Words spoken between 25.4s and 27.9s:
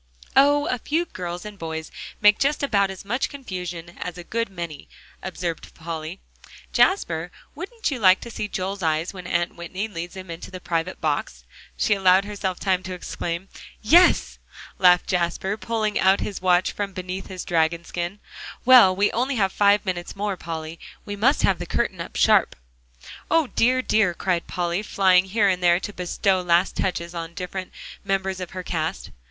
and there to bestow last touches on the different